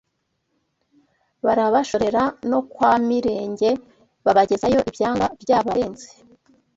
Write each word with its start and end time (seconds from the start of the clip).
Barabashorera 1.45 2.23
no 2.49 2.59
kwa 2.71 2.91
Mirenge 3.07 3.69
babagezayo 4.25 4.79
ibyanga 4.89 5.25
byabarenze 5.41 6.07